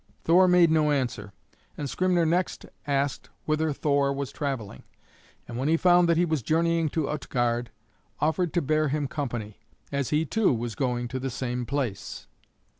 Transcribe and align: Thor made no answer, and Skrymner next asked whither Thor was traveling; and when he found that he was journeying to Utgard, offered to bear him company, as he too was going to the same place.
Thor 0.23 0.47
made 0.47 0.71
no 0.71 0.89
answer, 0.89 1.31
and 1.77 1.87
Skrymner 1.87 2.27
next 2.27 2.65
asked 2.87 3.29
whither 3.45 3.71
Thor 3.71 4.11
was 4.11 4.31
traveling; 4.31 4.81
and 5.47 5.59
when 5.59 5.67
he 5.67 5.77
found 5.77 6.09
that 6.09 6.17
he 6.17 6.25
was 6.25 6.41
journeying 6.41 6.89
to 6.89 7.07
Utgard, 7.07 7.69
offered 8.19 8.51
to 8.55 8.63
bear 8.63 8.87
him 8.87 9.07
company, 9.07 9.59
as 9.91 10.09
he 10.09 10.25
too 10.25 10.51
was 10.55 10.73
going 10.73 11.07
to 11.09 11.19
the 11.19 11.29
same 11.29 11.67
place. 11.67 12.25